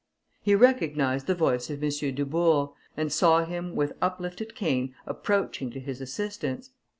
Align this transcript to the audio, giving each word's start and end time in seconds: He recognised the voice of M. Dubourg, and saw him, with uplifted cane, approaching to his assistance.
He 0.41 0.55
recognised 0.55 1.27
the 1.27 1.35
voice 1.35 1.69
of 1.69 1.83
M. 1.83 1.91
Dubourg, 2.15 2.71
and 2.97 3.13
saw 3.13 3.45
him, 3.45 3.75
with 3.75 3.93
uplifted 4.01 4.55
cane, 4.55 4.95
approaching 5.05 5.69
to 5.69 5.79
his 5.79 6.01
assistance. 6.01 6.71